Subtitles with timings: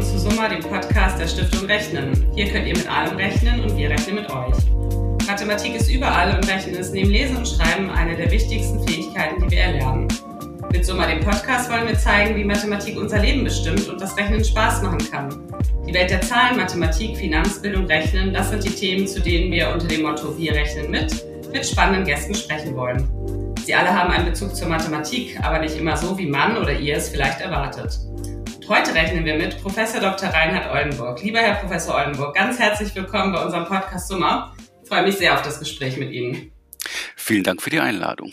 [0.00, 2.26] willkommen zu Summa, dem Podcast der Stiftung Rechnen.
[2.34, 4.56] Hier könnt ihr mit allem rechnen und wir rechnen mit euch.
[5.26, 9.50] Mathematik ist überall und Rechnen ist neben Lesen und Schreiben eine der wichtigsten Fähigkeiten, die
[9.50, 10.08] wir erlernen.
[10.72, 14.42] Mit Summa, dem Podcast, wollen wir zeigen, wie Mathematik unser Leben bestimmt und das Rechnen
[14.42, 15.42] Spaß machen kann.
[15.86, 19.86] Die Welt der Zahlen, Mathematik, Finanzbildung, Rechnen, das sind die Themen, zu denen wir unter
[19.86, 21.12] dem Motto Wir rechnen mit,
[21.52, 23.06] mit spannenden Gästen sprechen wollen.
[23.66, 26.96] Sie alle haben einen Bezug zur Mathematik, aber nicht immer so, wie man oder ihr
[26.96, 27.98] es vielleicht erwartet.
[28.70, 30.28] Heute rechnen wir mit Professor Dr.
[30.28, 31.20] Reinhard Oldenburg.
[31.24, 34.54] Lieber Herr Professor Oldenburg, ganz herzlich willkommen bei unserem Podcast Summer.
[34.84, 36.52] Ich freue mich sehr auf das Gespräch mit Ihnen.
[37.16, 38.32] Vielen Dank für die Einladung.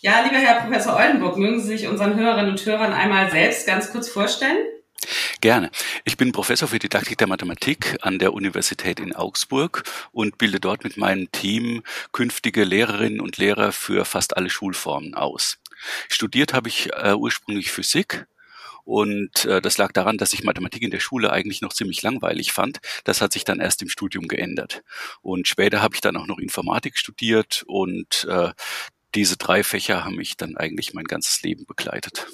[0.00, 3.92] Ja, lieber Herr Professor Oldenburg, mögen Sie sich unseren Hörerinnen und Hörern einmal selbst ganz
[3.92, 4.64] kurz vorstellen?
[5.42, 5.70] Gerne.
[6.06, 9.82] Ich bin Professor für Didaktik der Mathematik an der Universität in Augsburg
[10.12, 11.82] und bilde dort mit meinem Team
[12.12, 15.58] künftige Lehrerinnen und Lehrer für fast alle Schulformen aus.
[16.08, 18.26] Studiert habe ich äh, ursprünglich Physik
[18.86, 22.52] und äh, das lag daran, dass ich Mathematik in der Schule eigentlich noch ziemlich langweilig
[22.52, 22.78] fand.
[23.02, 24.84] Das hat sich dann erst im Studium geändert.
[25.22, 28.50] Und später habe ich dann auch noch Informatik studiert und äh,
[29.16, 32.28] diese drei Fächer haben mich dann eigentlich mein ganzes Leben begleitet.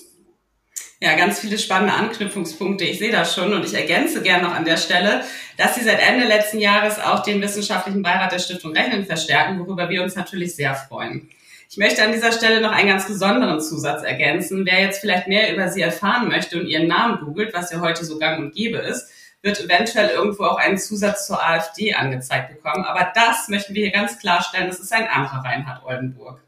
[1.01, 2.85] Ja, ganz viele spannende Anknüpfungspunkte.
[2.85, 5.25] Ich sehe das schon und ich ergänze gerne noch an der Stelle,
[5.57, 9.89] dass Sie seit Ende letzten Jahres auch den wissenschaftlichen Beirat der Stiftung Rechnen verstärken, worüber
[9.89, 11.31] wir uns natürlich sehr freuen.
[11.73, 14.67] Ich möchte an dieser Stelle noch einen ganz besonderen Zusatz ergänzen.
[14.67, 18.05] Wer jetzt vielleicht mehr über Sie erfahren möchte und Ihren Namen googelt, was ja heute
[18.05, 19.09] so gang und gäbe ist,
[19.41, 22.85] wird eventuell irgendwo auch einen Zusatz zur AfD angezeigt bekommen.
[22.85, 26.45] Aber das möchten wir hier ganz klarstellen, das ist ein anderer Reinhard Oldenburg.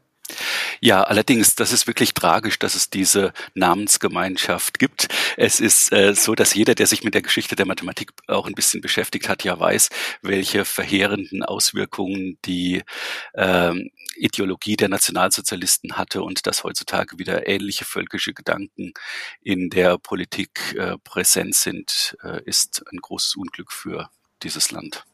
[0.81, 5.07] Ja, allerdings, das ist wirklich tragisch, dass es diese Namensgemeinschaft gibt.
[5.37, 8.53] Es ist äh, so, dass jeder, der sich mit der Geschichte der Mathematik auch ein
[8.53, 9.89] bisschen beschäftigt hat, ja weiß,
[10.21, 12.83] welche verheerenden Auswirkungen die
[13.35, 18.93] ähm, Ideologie der Nationalsozialisten hatte und dass heutzutage wieder ähnliche völkische Gedanken
[19.41, 24.09] in der Politik äh, präsent sind, äh, ist ein großes Unglück für
[24.43, 25.05] dieses Land.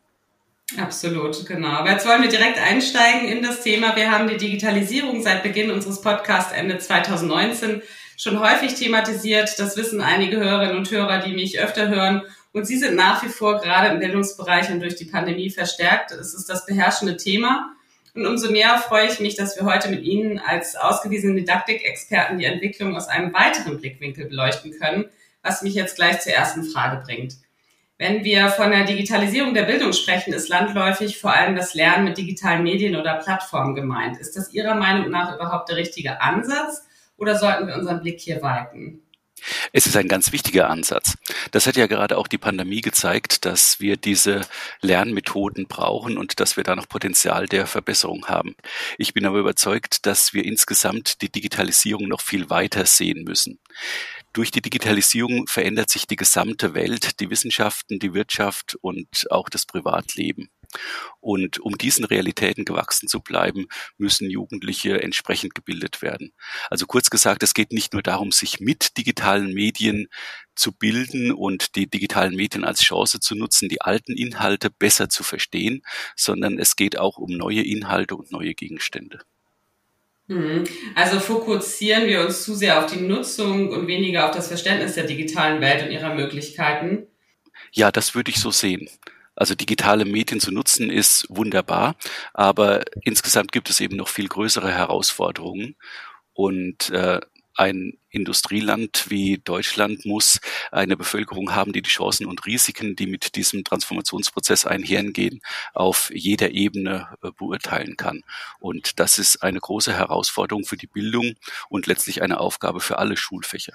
[0.78, 1.70] Absolut, genau.
[1.70, 3.96] Aber jetzt wollen wir direkt einsteigen in das Thema.
[3.96, 7.82] Wir haben die Digitalisierung seit Beginn unseres Podcasts Ende 2019
[8.18, 9.58] schon häufig thematisiert.
[9.60, 12.22] Das wissen einige Hörerinnen und Hörer, die mich öfter hören.
[12.54, 16.12] Und sie sind nach wie vor gerade im Bildungsbereich und durch die Pandemie verstärkt.
[16.12, 17.76] Es ist das beherrschende Thema.
[18.14, 22.46] Und umso mehr freue ich mich, dass wir heute mit Ihnen als ausgewiesenen Didaktikexperten die
[22.46, 25.06] Entwicklung aus einem weiteren Blickwinkel beleuchten können,
[25.44, 27.36] was mich jetzt gleich zur ersten Frage bringt.
[28.01, 32.17] Wenn wir von der Digitalisierung der Bildung sprechen, ist landläufig vor allem das Lernen mit
[32.17, 34.17] digitalen Medien oder Plattformen gemeint.
[34.17, 36.81] Ist das Ihrer Meinung nach überhaupt der richtige Ansatz
[37.16, 39.03] oder sollten wir unseren Blick hier weiten?
[39.72, 41.16] Es ist ein ganz wichtiger Ansatz.
[41.51, 44.41] Das hat ja gerade auch die Pandemie gezeigt, dass wir diese
[44.81, 48.56] Lernmethoden brauchen und dass wir da noch Potenzial der Verbesserung haben.
[48.97, 53.59] Ich bin aber überzeugt, dass wir insgesamt die Digitalisierung noch viel weiter sehen müssen.
[54.34, 59.66] Durch die Digitalisierung verändert sich die gesamte Welt, die Wissenschaften, die Wirtschaft und auch das
[59.66, 60.50] Privatleben.
[61.19, 66.34] Und um diesen Realitäten gewachsen zu bleiben, müssen Jugendliche entsprechend gebildet werden.
[66.69, 70.08] Also kurz gesagt, es geht nicht nur darum, sich mit digitalen Medien
[70.56, 75.24] zu bilden und die digitalen Medien als Chance zu nutzen, die alten Inhalte besser zu
[75.24, 75.84] verstehen,
[76.16, 79.19] sondern es geht auch um neue Inhalte und neue Gegenstände.
[80.28, 80.64] Mhm.
[80.96, 85.06] Also fokussieren wir uns zu sehr auf die Nutzung und weniger auf das Verständnis der
[85.06, 87.08] digitalen Welt und ihrer Möglichkeiten?
[87.72, 88.90] Ja, das würde ich so sehen.
[89.36, 91.96] Also digitale Medien zu nutzen ist wunderbar,
[92.34, 95.76] aber insgesamt gibt es eben noch viel größere Herausforderungen.
[96.34, 97.20] Und äh,
[97.56, 100.39] ein Industrieland wie Deutschland muss
[100.72, 105.41] eine Bevölkerung haben, die die Chancen und Risiken, die mit diesem Transformationsprozess einhergehen,
[105.73, 108.23] auf jeder Ebene äh, beurteilen kann.
[108.59, 111.35] Und das ist eine große Herausforderung für die Bildung
[111.69, 113.73] und letztlich eine Aufgabe für alle Schulfächer.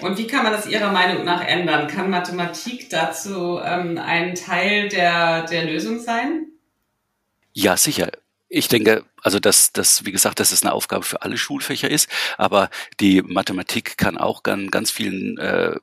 [0.00, 1.86] Und wie kann man das Ihrer Meinung nach ändern?
[1.86, 6.46] Kann Mathematik dazu ähm, ein Teil der, der Lösung sein?
[7.52, 8.10] Ja, sicher.
[8.56, 12.08] Ich denke, also dass das, wie gesagt, dass es eine Aufgabe für alle Schulfächer ist,
[12.38, 15.76] aber die Mathematik kann auch ganz, ganz vielen äh,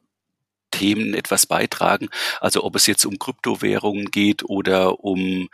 [0.71, 2.09] Themen etwas beitragen.
[2.42, 5.50] Also ob es jetzt um Kryptowährungen geht oder um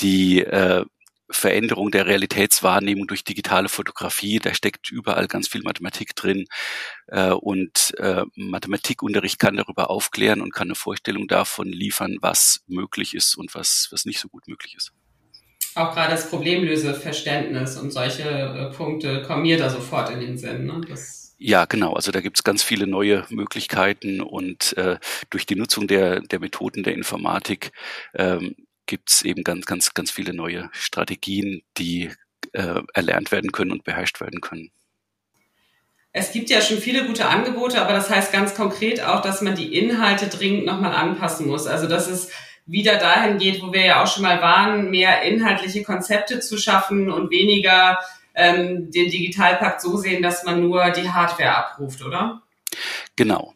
[0.00, 0.84] die äh,
[1.30, 6.48] Veränderung der Realitätswahrnehmung durch digitale Fotografie, da steckt überall ganz viel Mathematik drin.
[7.06, 13.14] Äh, und äh, Mathematikunterricht kann darüber aufklären und kann eine Vorstellung davon liefern, was möglich
[13.14, 14.92] ist und was, was nicht so gut möglich ist
[15.78, 20.66] auch gerade das Problemlöseverständnis und solche äh, Punkte kommen mir da sofort in den Sinn.
[20.66, 20.80] Ne?
[20.88, 21.92] Das ja, genau.
[21.92, 24.98] Also da gibt es ganz viele neue Möglichkeiten und äh,
[25.30, 27.70] durch die Nutzung der, der Methoden der Informatik
[28.14, 32.10] ähm, gibt es eben ganz, ganz, ganz viele neue Strategien, die
[32.52, 34.72] äh, erlernt werden können und beherrscht werden können.
[36.10, 39.54] Es gibt ja schon viele gute Angebote, aber das heißt ganz konkret auch, dass man
[39.54, 41.68] die Inhalte dringend nochmal anpassen muss.
[41.68, 42.32] Also dass es
[42.68, 47.10] wieder dahin geht, wo wir ja auch schon mal waren, mehr inhaltliche Konzepte zu schaffen
[47.10, 47.98] und weniger
[48.34, 52.42] ähm, den Digitalpakt so sehen, dass man nur die Hardware abruft, oder?
[53.16, 53.54] Genau.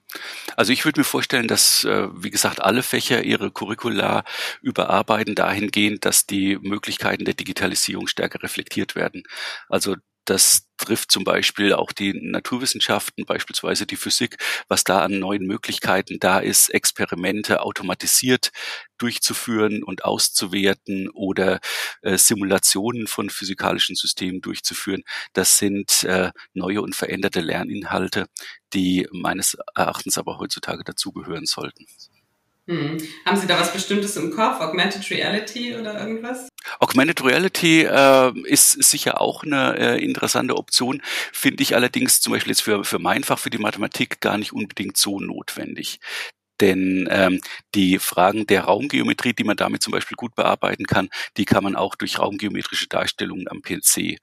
[0.56, 4.24] Also ich würde mir vorstellen, dass, äh, wie gesagt, alle Fächer ihre Curricula
[4.60, 9.22] überarbeiten dahingehend, dass die Möglichkeiten der Digitalisierung stärker reflektiert werden.
[9.68, 14.36] Also das trifft zum Beispiel auch die Naturwissenschaften, beispielsweise die Physik,
[14.68, 18.50] was da an neuen Möglichkeiten da ist, Experimente automatisiert
[18.98, 21.60] durchzuführen und auszuwerten oder
[22.02, 25.02] äh, Simulationen von physikalischen Systemen durchzuführen.
[25.32, 28.26] Das sind äh, neue und veränderte Lerninhalte,
[28.72, 31.86] die meines Erachtens aber heutzutage dazugehören sollten.
[32.68, 32.98] Hm.
[33.26, 34.60] Haben Sie da was Bestimmtes im Kopf?
[34.60, 36.48] Augmented Reality oder irgendwas?
[36.78, 42.52] Augmented Reality äh, ist sicher auch eine äh, interessante Option, finde ich allerdings zum Beispiel
[42.52, 45.98] jetzt für, für mein Fach, für die Mathematik gar nicht unbedingt so notwendig.
[46.60, 47.40] Denn ähm,
[47.74, 51.74] die Fragen der Raumgeometrie, die man damit zum Beispiel gut bearbeiten kann, die kann man
[51.74, 54.18] auch durch raumgeometrische Darstellungen am PC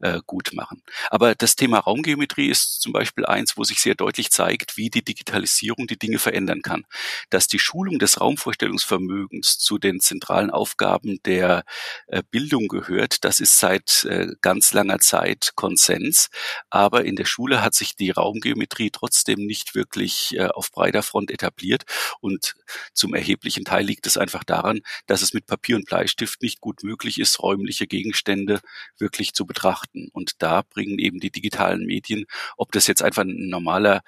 [0.00, 0.82] äh, gut machen.
[1.10, 5.04] Aber das Thema Raumgeometrie ist zum Beispiel eins, wo sich sehr deutlich zeigt, wie die
[5.04, 6.84] Digitalisierung die Dinge verändern kann.
[7.30, 11.64] Dass die Schulung des Raumvorstellungsvermögens zu den zentralen Aufgaben der
[12.06, 16.28] äh, Bildung gehört, das ist seit äh, ganz langer Zeit Konsens.
[16.70, 21.30] Aber in der Schule hat sich die Raumgeometrie trotzdem nicht wirklich äh, auf breiter Front
[21.30, 21.84] etabliert.
[22.20, 22.54] Und
[22.92, 26.82] zum erheblichen Teil liegt es einfach daran, dass es mit Papier und Bleistift nicht gut
[26.82, 28.60] möglich ist, räumliche Gegenstände
[28.98, 30.08] wirklich zu betrachten betrachten.
[30.12, 32.26] Und da bringen eben die digitalen Medien,
[32.56, 34.02] ob das jetzt einfach ein normaler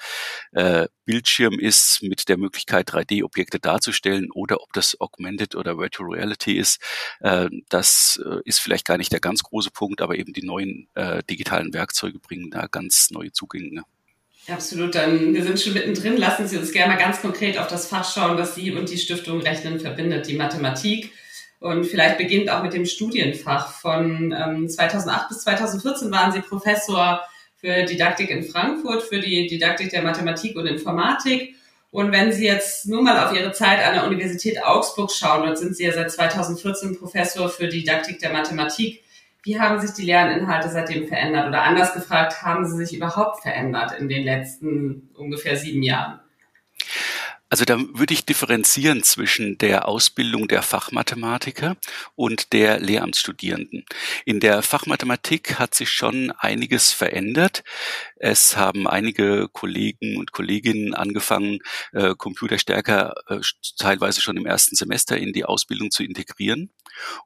[0.53, 6.59] äh, Bildschirm ist mit der Möglichkeit, 3D-Objekte darzustellen oder ob das Augmented oder Virtual Reality
[6.59, 6.81] ist,
[7.21, 10.89] äh, das äh, ist vielleicht gar nicht der ganz große Punkt, aber eben die neuen
[10.95, 13.83] äh, digitalen Werkzeuge bringen da ganz neue Zugänge.
[14.49, 16.17] Absolut, dann wir sind schon mittendrin.
[16.17, 18.99] Lassen Sie uns gerne mal ganz konkret auf das Fach schauen, das Sie und die
[18.99, 21.13] Stiftung Rechnen verbindet, die Mathematik.
[21.61, 23.73] Und vielleicht beginnt auch mit dem Studienfach.
[23.73, 27.23] Von ähm, 2008 bis 2014 waren Sie Professor
[27.57, 31.55] für Didaktik in Frankfurt, für die Didaktik der Mathematik und Informatik.
[31.91, 35.59] Und wenn Sie jetzt nur mal auf Ihre Zeit an der Universität Augsburg schauen, dort
[35.59, 39.03] sind Sie ja seit 2014 Professor für Didaktik der Mathematik.
[39.47, 41.47] Wie haben sich die Lerninhalte seitdem verändert?
[41.47, 46.19] Oder anders gefragt, haben sie sich überhaupt verändert in den letzten ungefähr sieben Jahren?
[47.49, 51.77] Also da würde ich differenzieren zwischen der Ausbildung der Fachmathematiker
[52.17, 53.85] und der Lehramtsstudierenden.
[54.25, 57.63] In der Fachmathematik hat sich schon einiges verändert.
[58.17, 61.61] Es haben einige Kollegen und Kolleginnen angefangen,
[61.93, 63.41] äh, Computer stärker äh,
[63.79, 66.73] teilweise schon im ersten Semester in die Ausbildung zu integrieren.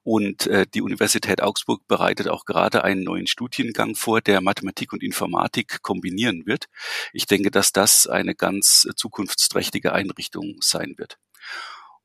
[0.02, 5.02] Und äh, die Universität Augsburg bereitet auch gerade einen neuen Studiengang vor, der Mathematik und
[5.02, 6.67] Informatik kombinieren wird.
[7.12, 11.19] Ich denke, dass das eine ganz zukunftsträchtige Einrichtung sein wird.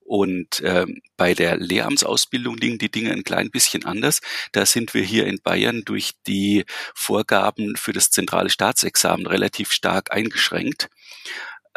[0.05, 4.21] Und ähm, bei der Lehramtsausbildung liegen die Dinge ein klein bisschen anders.
[4.51, 6.63] Da sind wir hier in Bayern durch die
[6.93, 10.89] Vorgaben für das zentrale Staatsexamen relativ stark eingeschränkt.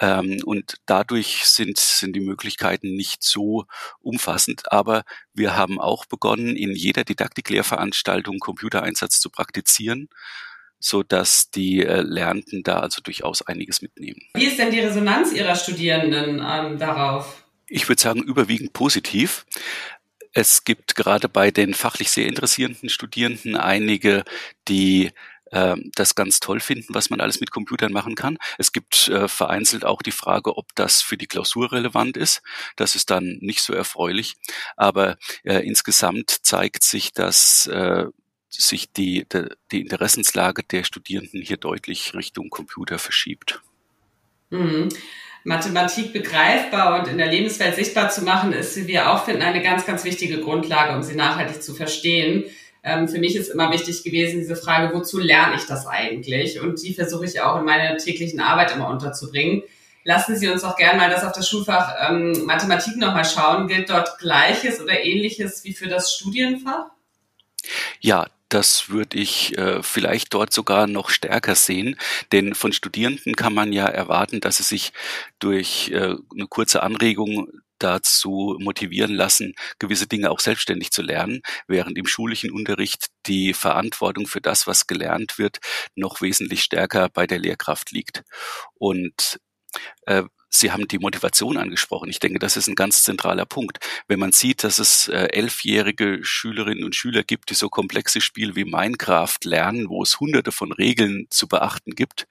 [0.01, 3.67] Ähm, und dadurch sind, sind die Möglichkeiten nicht so
[4.01, 4.73] umfassend.
[4.73, 5.03] Aber
[5.35, 10.09] wir haben auch begonnen, in jeder Didaktiklehrveranstaltung Computereinsatz zu praktizieren
[10.81, 14.21] so dass die äh, Lernenden da also durchaus einiges mitnehmen.
[14.35, 17.45] Wie ist denn die Resonanz Ihrer Studierenden ähm, darauf?
[17.67, 19.45] Ich würde sagen, überwiegend positiv.
[20.33, 24.25] Es gibt gerade bei den fachlich sehr interessierenden Studierenden einige,
[24.69, 25.11] die
[25.51, 28.39] äh, das ganz toll finden, was man alles mit Computern machen kann.
[28.59, 32.43] Es gibt äh, vereinzelt auch die Frage, ob das für die Klausur relevant ist.
[32.77, 34.37] Das ist dann nicht so erfreulich.
[34.77, 38.07] Aber äh, insgesamt zeigt sich, dass äh,
[38.49, 43.61] sich die, de, die Interessenslage der Studierenden hier deutlich Richtung Computer verschiebt.
[44.51, 44.89] Mhm.
[45.45, 49.63] Mathematik begreifbar und in der Lebenswelt sichtbar zu machen, ist, wie wir auch finden, eine
[49.63, 52.45] ganz, ganz wichtige Grundlage, um sie nachhaltig zu verstehen.
[52.89, 56.59] Ähm, für mich ist immer wichtig gewesen, diese Frage, wozu lerne ich das eigentlich?
[56.61, 59.63] Und die versuche ich auch in meiner täglichen Arbeit immer unterzubringen.
[60.05, 63.69] Lassen Sie uns auch gerne mal das auf das Schulfach ähm, Mathematik nochmal schauen.
[63.69, 66.87] Gilt dort Gleiches oder Ähnliches wie für das Studienfach?
[68.01, 71.99] Ja, das würde ich äh, vielleicht dort sogar noch stärker sehen,
[72.33, 74.93] denn von Studierenden kann man ja erwarten, dass sie sich
[75.39, 77.49] durch äh, eine kurze Anregung
[77.79, 84.27] dazu motivieren lassen, gewisse Dinge auch selbstständig zu lernen, während im schulischen Unterricht die Verantwortung
[84.27, 85.59] für das, was gelernt wird,
[85.95, 88.25] noch wesentlich stärker bei der Lehrkraft liegt.
[88.75, 89.41] Und
[90.07, 92.09] äh, Sie haben die Motivation angesprochen.
[92.09, 93.79] Ich denke, das ist ein ganz zentraler Punkt.
[94.07, 98.57] Wenn man sieht, dass es äh, elfjährige Schülerinnen und Schüler gibt, die so komplexe Spiele
[98.57, 102.27] wie Minecraft lernen, wo es hunderte von Regeln zu beachten gibt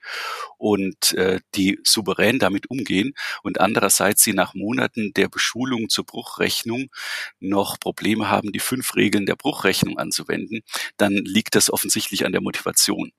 [0.56, 6.90] und äh, die souverän damit umgehen und andererseits sie nach Monaten der Beschulung zur Bruchrechnung
[7.40, 10.62] noch Probleme haben, die fünf Regeln der Bruchrechnung anzuwenden,
[10.96, 13.12] dann liegt das offensichtlich an der Motivation.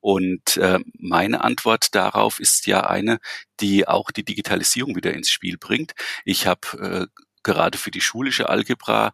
[0.00, 3.18] Und äh, meine Antwort darauf ist ja eine,
[3.60, 5.92] die auch die Digitalisierung wieder ins Spiel bringt.
[6.24, 9.12] Ich habe äh, gerade für die schulische Algebra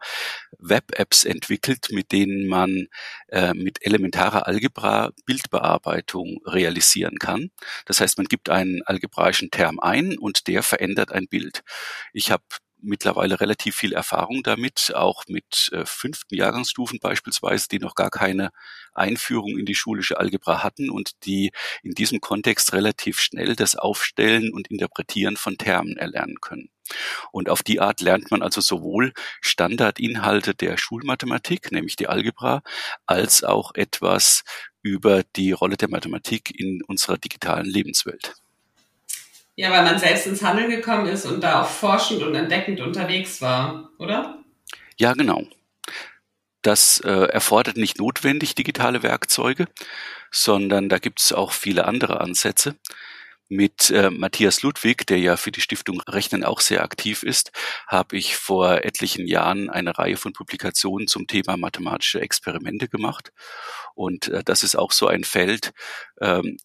[0.59, 2.89] Web-Apps entwickelt, mit denen man
[3.29, 7.51] äh, mit elementarer Algebra Bildbearbeitung realisieren kann.
[7.85, 11.63] Das heißt, man gibt einen algebraischen Term ein und der verändert ein Bild.
[12.13, 12.45] Ich habe
[12.81, 18.51] mittlerweile relativ viel Erfahrung damit, auch mit äh, fünften Jahrgangsstufen beispielsweise, die noch gar keine
[18.95, 21.53] Einführung in die schulische Algebra hatten und die
[21.83, 26.71] in diesem Kontext relativ schnell das Aufstellen und Interpretieren von Termen erlernen können.
[27.33, 32.63] Und auf die Art lernt man also sowohl Standardinhalte der Schulmathematik, nämlich die Algebra,
[33.07, 34.45] als auch etwas
[34.83, 38.35] über die Rolle der Mathematik in unserer digitalen Lebenswelt.
[39.57, 43.41] Ja, weil man selbst ins Handeln gekommen ist und da auch forschend und entdeckend unterwegs
[43.41, 44.39] war, oder?
[44.99, 45.45] Ja, genau.
[46.61, 49.67] Das äh, erfordert nicht notwendig digitale Werkzeuge,
[50.31, 52.77] sondern da gibt es auch viele andere Ansätze.
[53.49, 57.53] Mit äh, Matthias Ludwig, der ja für die Stiftung Rechnen auch sehr aktiv ist,
[57.87, 63.33] habe ich vor etlichen Jahren eine Reihe von Publikationen zum Thema mathematische Experimente gemacht.
[63.95, 65.73] Und äh, das ist auch so ein Feld,
[66.21, 66.59] ähm,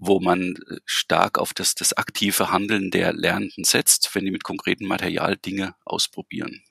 [0.00, 4.42] wo man äh, stark auf das, das aktive Handeln der Lernenden setzt, wenn die mit
[4.42, 6.62] konkreten Material Dinge ausprobieren.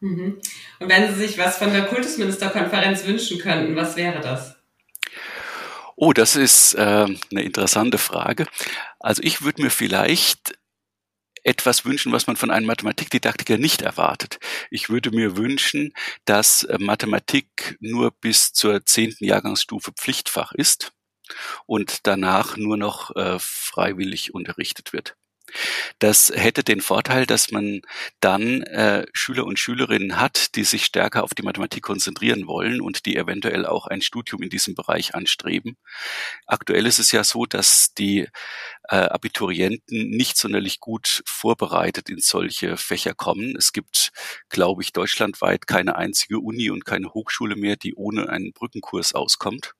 [0.00, 0.40] Mhm.
[0.78, 4.56] Und wenn Sie sich was von der Kultusministerkonferenz wünschen könnten, was wäre das?
[5.96, 8.46] Oh, das ist äh, eine interessante Frage.
[9.00, 10.58] Also ich würde mir vielleicht
[11.42, 14.38] etwas wünschen, was man von einem Mathematikdidaktiker nicht erwartet.
[14.70, 15.92] Ich würde mir wünschen,
[16.24, 20.92] dass äh, Mathematik nur bis zur zehnten Jahrgangsstufe Pflichtfach ist
[21.66, 25.16] und danach nur noch äh, freiwillig unterrichtet wird.
[25.98, 27.82] Das hätte den Vorteil, dass man
[28.20, 33.06] dann äh, Schüler und Schülerinnen hat, die sich stärker auf die Mathematik konzentrieren wollen und
[33.06, 35.76] die eventuell auch ein Studium in diesem Bereich anstreben.
[36.46, 38.28] Aktuell ist es ja so, dass die
[38.88, 43.54] äh, Abiturienten nicht sonderlich gut vorbereitet in solche Fächer kommen.
[43.56, 44.12] Es gibt,
[44.48, 49.74] glaube ich, deutschlandweit keine einzige Uni und keine Hochschule mehr, die ohne einen Brückenkurs auskommt.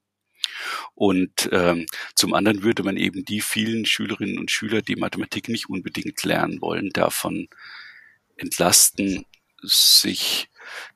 [0.95, 5.69] Und ähm, zum anderen würde man eben die vielen Schülerinnen und Schüler, die Mathematik nicht
[5.69, 7.49] unbedingt lernen wollen, davon
[8.37, 9.25] entlasten,
[9.63, 10.49] sich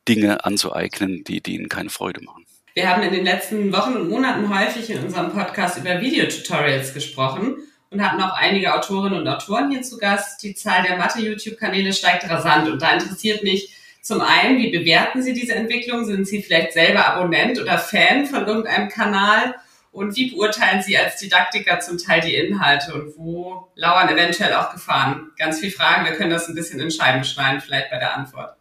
[0.07, 2.45] Dinge anzueignen, die, die ihnen keine Freude machen.
[2.75, 7.57] Wir haben in den letzten Wochen und Monaten häufig in unserem Podcast über Videotutorials gesprochen
[7.91, 10.43] und hatten auch einige Autorinnen und Autoren hier zu Gast.
[10.43, 13.75] Die Zahl der Mathe-YouTube-Kanäle steigt rasant und da interessiert mich,
[14.09, 16.07] zum einen, wie bewerten Sie diese Entwicklung?
[16.07, 19.55] Sind Sie vielleicht selber Abonnent oder Fan von irgendeinem Kanal?
[19.93, 24.73] Und wie beurteilen Sie als Didaktiker zum Teil die Inhalte und wo lauern eventuell auch
[24.73, 25.31] Gefahren?
[25.37, 28.57] Ganz viele Fragen, wir können das ein bisschen in Scheiben schneiden, vielleicht bei der Antwort.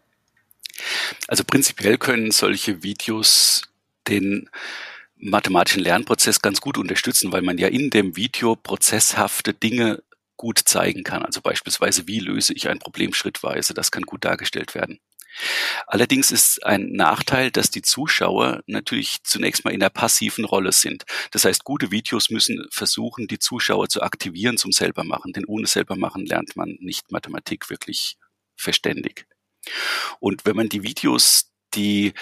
[1.30, 3.62] Also prinzipiell können solche Videos
[4.10, 4.50] den
[5.16, 10.04] mathematischen Lernprozess ganz gut unterstützen, weil man ja in dem Video prozesshafte Dinge
[10.36, 11.24] gut zeigen kann.
[11.24, 13.74] Also beispielsweise, wie löse ich ein Problem schrittweise?
[13.74, 15.00] Das kann gut dargestellt werden.
[15.86, 21.06] Allerdings ist ein Nachteil, dass die Zuschauer natürlich zunächst mal in der passiven Rolle sind.
[21.32, 26.26] Das heißt, gute Videos müssen versuchen, die Zuschauer zu aktivieren zum Selbermachen, denn ohne Selbermachen
[26.26, 28.18] lernt man nicht Mathematik wirklich
[28.56, 29.26] verständig.
[30.20, 32.14] Und wenn man die Videos, die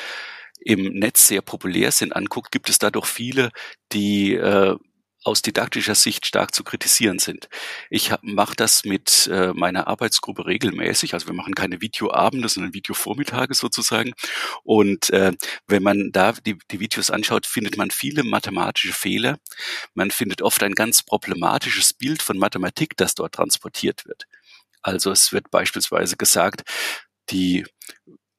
[0.60, 3.52] im Netz sehr populär sind, anguckt, gibt es da doch viele,
[3.92, 4.76] die äh,
[5.26, 7.50] aus didaktischer Sicht stark zu kritisieren sind.
[7.90, 11.14] Ich mache das mit äh, meiner Arbeitsgruppe regelmäßig.
[11.14, 14.14] Also wir machen keine Videoabende, sondern Videovormittage sozusagen.
[14.64, 15.34] Und äh,
[15.68, 19.40] wenn man da die, die Videos anschaut, findet man viele mathematische Fehler.
[19.96, 24.26] Man findet oft ein ganz problematisches Bild von Mathematik, das dort transportiert wird.
[24.84, 26.62] Also es wird beispielsweise gesagt,
[27.32, 27.66] die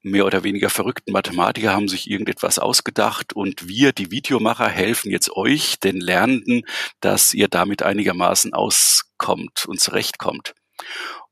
[0.06, 5.30] mehr oder weniger verrückten Mathematiker haben sich irgendetwas ausgedacht und wir, die Videomacher, helfen jetzt
[5.30, 6.62] euch, den Lernenden,
[7.00, 10.54] dass ihr damit einigermaßen auskommt und zurechtkommt.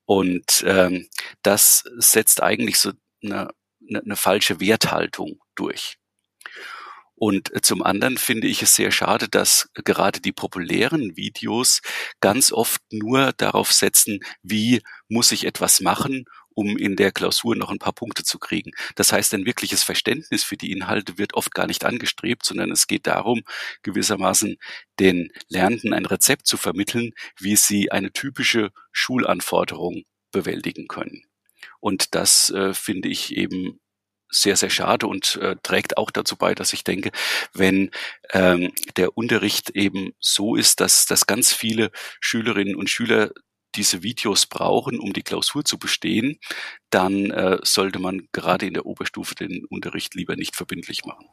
[0.06, 1.08] Und ähm,
[1.42, 3.48] das setzt eigentlich so eine,
[3.88, 5.96] eine, eine falsche Werthaltung durch.
[7.16, 11.80] Und zum anderen finde ich es sehr schade, dass gerade die populären Videos
[12.20, 16.24] ganz oft nur darauf setzen, wie muss ich etwas machen
[16.54, 18.72] um in der Klausur noch ein paar Punkte zu kriegen.
[18.94, 22.86] Das heißt, ein wirkliches Verständnis für die Inhalte wird oft gar nicht angestrebt, sondern es
[22.86, 23.42] geht darum,
[23.82, 24.56] gewissermaßen
[24.98, 31.24] den Lernenden ein Rezept zu vermitteln, wie sie eine typische Schulanforderung bewältigen können.
[31.80, 33.80] Und das äh, finde ich eben
[34.30, 37.10] sehr, sehr schade und äh, trägt auch dazu bei, dass ich denke,
[37.52, 37.90] wenn
[38.32, 43.30] ähm, der Unterricht eben so ist, dass, dass ganz viele Schülerinnen und Schüler
[43.76, 46.38] diese Videos brauchen, um die Klausur zu bestehen,
[46.90, 51.26] dann äh, sollte man gerade in der Oberstufe den Unterricht lieber nicht verbindlich machen.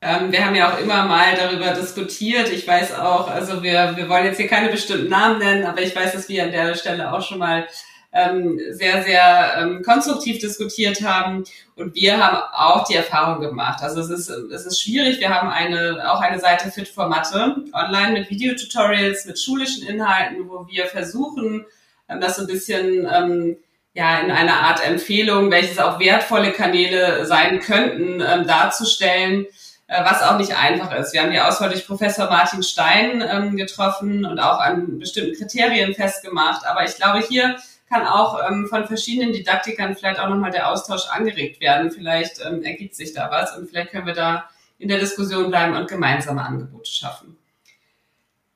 [0.00, 2.50] Ähm, wir haben ja auch immer mal darüber diskutiert.
[2.50, 5.94] Ich weiß auch, also wir, wir wollen jetzt hier keine bestimmten Namen nennen, aber ich
[5.94, 7.68] weiß, dass wir an der Stelle auch schon mal
[8.12, 11.44] ähm, sehr, sehr ähm, konstruktiv diskutiert haben.
[11.76, 13.82] Und wir haben auch die Erfahrung gemacht.
[13.82, 15.20] Also es ist, es ist schwierig.
[15.20, 20.48] Wir haben eine, auch eine Seite Fit for Mathe online mit Videotutorials, mit schulischen Inhalten,
[20.48, 21.64] wo wir versuchen,
[22.12, 23.56] ähm, das so ein bisschen ähm,
[23.94, 29.46] ja in einer Art Empfehlung, welches auch wertvolle Kanäle sein könnten, ähm, darzustellen
[29.92, 31.12] äh, was auch nicht einfach ist.
[31.12, 35.94] Wir haben die Auswahl durch Professor Martin Stein ähm, getroffen und auch an bestimmten Kriterien
[35.94, 36.66] festgemacht.
[36.66, 37.56] Aber ich glaube, hier
[37.90, 41.90] kann auch ähm, von verschiedenen Didaktikern vielleicht auch nochmal der Austausch angeregt werden.
[41.90, 45.76] Vielleicht ähm, ergibt sich da was und vielleicht können wir da in der Diskussion bleiben
[45.76, 47.36] und gemeinsame Angebote schaffen.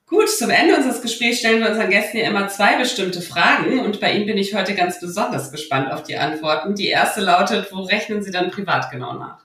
[0.06, 4.00] Gut, zum Ende unseres Gesprächs stellen wir unseren Gästen ja immer zwei bestimmte Fragen und
[4.00, 6.76] bei Ihnen bin ich heute ganz besonders gespannt auf die Antworten.
[6.76, 9.40] Die erste lautet, wo rechnen Sie dann privat genau nach?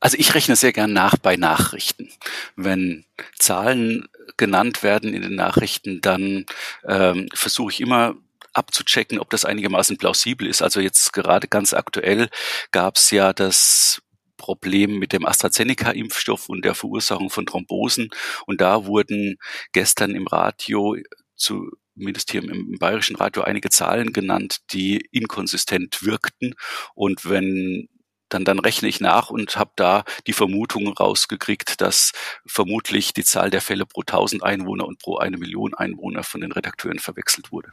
[0.00, 2.10] Also ich rechne sehr gern nach bei Nachrichten.
[2.56, 3.06] Wenn
[3.38, 6.44] Zahlen genannt werden in den Nachrichten, dann
[6.86, 8.16] ähm, versuche ich immer
[8.52, 10.60] abzuchecken, ob das einigermaßen plausibel ist.
[10.60, 12.28] Also jetzt gerade ganz aktuell
[12.70, 14.02] gab es ja das
[14.40, 18.10] Problem mit dem AstraZeneca-Impfstoff und der Verursachung von Thrombosen.
[18.46, 19.36] Und da wurden
[19.72, 20.96] gestern im Radio
[21.36, 21.70] zu
[22.00, 26.54] zumindest hier im, bayerischen Radio einige Zahlen genannt, die inkonsistent wirkten.
[26.94, 27.88] Und wenn
[28.30, 32.12] dann, dann rechne ich nach und habe da die Vermutung rausgekriegt, dass
[32.46, 36.52] vermutlich die Zahl der Fälle pro 1000 Einwohner und pro eine Million Einwohner von den
[36.52, 37.70] Redakteuren verwechselt wurde.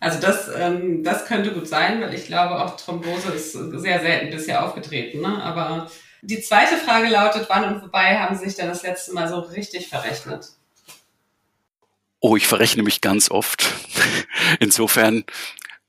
[0.00, 4.30] Also das, ähm, das könnte gut sein, weil ich glaube, auch Thrombose ist sehr selten
[4.30, 5.20] bisher aufgetreten.
[5.20, 5.42] Ne?
[5.42, 5.90] Aber
[6.22, 9.40] die zweite Frage lautet, wann und wobei haben Sie sich denn das letzte Mal so
[9.40, 10.48] richtig verrechnet?
[12.20, 13.64] Oh, ich verrechne mich ganz oft.
[14.60, 15.24] Insofern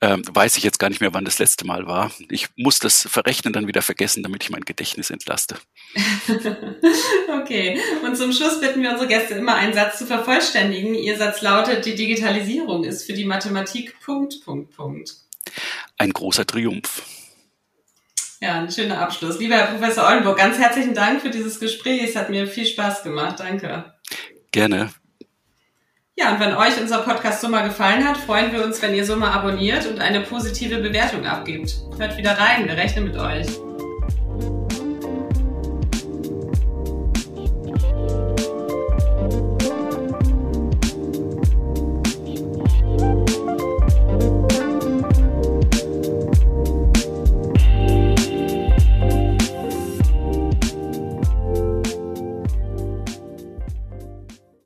[0.06, 2.12] ähm, weiß ich jetzt gar nicht mehr, wann das letzte Mal war.
[2.30, 5.56] Ich muss das Verrechnen dann wieder vergessen, damit ich mein Gedächtnis entlaste.
[7.42, 7.80] okay.
[8.06, 10.94] Und zum Schluss bitten wir unsere Gäste immer einen Satz zu vervollständigen.
[10.94, 15.16] Ihr Satz lautet, die Digitalisierung ist für die Mathematik Punkt, Punkt, Punkt.
[15.98, 17.02] Ein großer Triumph.
[18.42, 19.40] Ja, ein schöner Abschluss.
[19.40, 22.04] Lieber Herr Professor Oldenburg, ganz herzlichen Dank für dieses Gespräch.
[22.04, 23.40] Es hat mir viel Spaß gemacht.
[23.40, 23.96] Danke.
[24.52, 24.92] Gerne.
[26.18, 29.04] Ja, und wenn euch unser Podcast so mal gefallen hat, freuen wir uns, wenn ihr
[29.04, 31.76] so mal abonniert und eine positive Bewertung abgibt.
[31.98, 33.48] Hört wieder rein, wir rechnen mit euch.